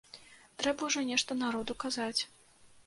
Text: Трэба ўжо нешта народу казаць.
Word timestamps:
Трэба 0.61 0.81
ўжо 0.89 1.03
нешта 1.11 1.39
народу 1.43 1.81
казаць. 1.87 2.21